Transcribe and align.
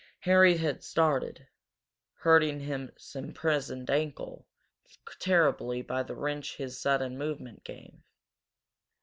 Harry 0.21 0.57
started, 0.79 1.45
hurting 2.15 2.59
his 2.59 3.15
imprisoned 3.15 3.87
ankle 3.87 4.47
terribly 5.19 5.83
by 5.83 6.01
the 6.01 6.15
wrench 6.15 6.57
his 6.57 6.81
sudden 6.81 7.15
movement 7.15 7.63
gave. 7.63 8.01